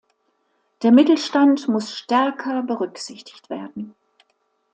Der 0.81 0.91
Mittelstand 0.91 1.67
muss 1.67 1.95
stärker 1.95 2.63
berücksichtigt 2.63 3.51
werden. 3.51 3.93